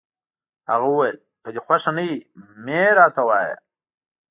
[0.69, 2.15] هغه وویل: که دي خوښه نه وي،
[2.63, 3.55] مه يې راته وایه.